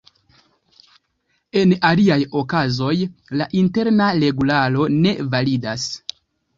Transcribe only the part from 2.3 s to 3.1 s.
okazoj,